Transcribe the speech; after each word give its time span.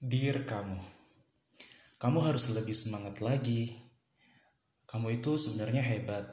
Dear 0.00 0.48
kamu, 0.48 0.80
kamu 2.00 2.24
harus 2.24 2.56
lebih 2.56 2.72
semangat 2.72 3.20
lagi. 3.20 3.68
Kamu 4.88 5.20
itu 5.20 5.36
sebenarnya 5.36 5.84
hebat. 5.84 6.24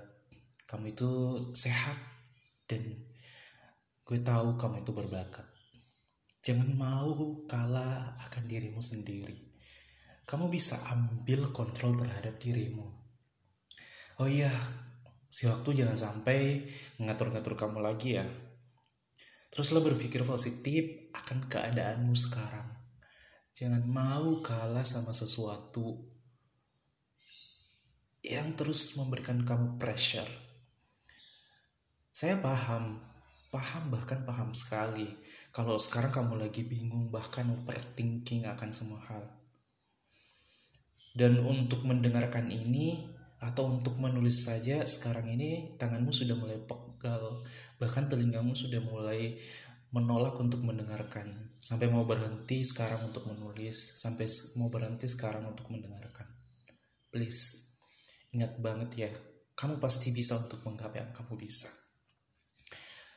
Kamu 0.71 0.96
itu 0.96 1.36
sehat 1.51 1.99
dan 2.71 2.79
gue 4.07 4.19
tahu 4.23 4.55
kamu 4.55 4.88
itu 4.88 4.95
berbakat. 4.95 5.43
Jangan 6.47 6.79
mau 6.79 7.11
kalah 7.43 8.16
akan 8.32 8.48
dirimu 8.48 8.80
sendiri. 8.80 9.36
Kamu 10.23 10.47
bisa 10.47 10.79
ambil 10.95 11.52
kontrol 11.52 11.91
terhadap 11.91 12.39
dirimu. 12.39 12.88
Oh 14.23 14.31
iya, 14.31 14.47
si 15.27 15.43
waktu 15.52 15.84
jangan 15.84 15.99
sampai 15.99 16.63
ngatur-ngatur 17.04 17.59
kamu 17.59 17.84
lagi 17.84 18.15
ya. 18.15 18.23
Teruslah 19.52 19.84
berpikir 19.84 20.23
positif 20.23 21.11
akan 21.11 21.52
keadaanmu 21.52 22.15
sekarang 22.15 22.77
Jangan 23.58 23.89
mau 23.89 24.38
kalah 24.46 24.86
sama 24.86 25.18
sesuatu 25.18 25.98
yang 28.21 28.54
terus 28.54 28.93
memberikan 29.02 29.42
kamu 29.42 29.82
pressure. 29.82 30.29
Saya 32.14 32.38
paham, 32.38 33.02
paham 33.50 33.89
bahkan 33.89 34.22
paham 34.30 34.53
sekali 34.53 35.09
kalau 35.50 35.73
sekarang 35.81 36.14
kamu 36.14 36.38
lagi 36.38 36.70
bingung 36.70 37.09
bahkan 37.09 37.50
overthinking 37.50 38.45
akan 38.45 38.70
semua 38.70 39.02
hal. 39.09 39.25
Dan 41.17 41.42
untuk 41.42 41.81
mendengarkan 41.81 42.53
ini 42.53 43.09
atau 43.42 43.73
untuk 43.73 43.98
menulis 43.98 44.38
saja 44.38 44.86
sekarang 44.86 45.34
ini 45.34 45.66
tanganmu 45.81 46.14
sudah 46.14 46.38
mulai 46.38 46.62
pegal, 46.62 47.34
bahkan 47.81 48.06
telingamu 48.06 48.53
sudah 48.53 48.86
mulai 48.86 49.34
menolak 49.97 50.38
untuk 50.38 50.61
mendengarkan. 50.61 51.25
Sampai 51.58 51.89
mau 51.89 52.06
berhenti 52.06 52.61
sekarang 52.61 53.09
untuk 53.09 53.25
menulis 53.25 53.97
sampai 53.97 54.30
mau 54.61 54.70
berhenti 54.70 55.09
sekarang 55.09 55.50
untuk 55.50 55.73
mendengarkan. 55.73 56.30
Please 57.09 57.73
ingat 58.38 58.62
banget 58.62 58.92
ya 58.94 59.09
kamu 59.58 59.81
pasti 59.81 60.14
bisa 60.14 60.38
untuk 60.38 60.62
menggapai 60.62 61.02
yang 61.02 61.09
kamu 61.18 61.34
bisa. 61.34 61.66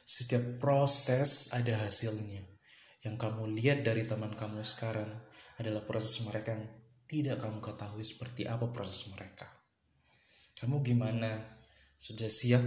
Setiap 0.08 0.56
proses 0.56 1.52
ada 1.52 1.84
hasilnya. 1.84 2.48
Yang 3.04 3.16
kamu 3.20 3.52
lihat 3.60 3.84
dari 3.84 4.08
teman 4.08 4.32
kamu 4.32 4.64
sekarang 4.64 5.08
adalah 5.60 5.84
proses 5.84 6.24
mereka 6.24 6.56
yang 6.56 6.64
tidak 7.04 7.44
kamu 7.44 7.60
ketahui 7.60 8.04
seperti 8.04 8.48
apa 8.48 8.72
proses 8.72 9.12
mereka. 9.12 9.44
Kamu 10.64 10.80
gimana? 10.80 11.28
Sudah 12.00 12.28
siap? 12.28 12.64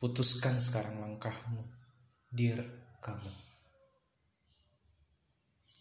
Putuskan 0.00 0.56
sekarang 0.56 1.04
langkahmu. 1.04 1.64
Dear 2.32 2.85
嗯. 3.06 3.55